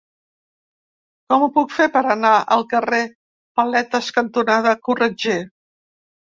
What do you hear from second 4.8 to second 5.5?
Corretger?